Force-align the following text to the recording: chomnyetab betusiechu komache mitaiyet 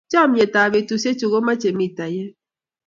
chomnyetab 0.11 0.69
betusiechu 0.73 1.25
komache 1.31 1.69
mitaiyet 1.79 2.33